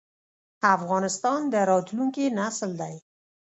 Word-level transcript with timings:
افغانستان 0.75 1.39
د 1.53 1.55
راتلونکي 1.71 2.25
نسل 2.39 2.71
دی 2.81 2.95